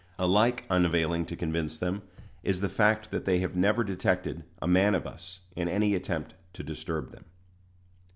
Alike 0.17 0.65
unavailing 0.67 1.27
to 1.27 1.35
convince 1.35 1.77
them 1.77 2.01
is 2.41 2.59
the 2.59 2.69
fact 2.69 3.11
that 3.11 3.25
they 3.25 3.37
have 3.37 3.55
never 3.55 3.83
detected 3.83 4.43
a 4.59 4.67
man 4.67 4.95
of 4.95 5.05
us 5.05 5.41
in 5.55 5.67
any 5.69 5.93
attempt 5.93 6.33
to 6.53 6.63
disturb 6.63 7.11
them. 7.11 7.25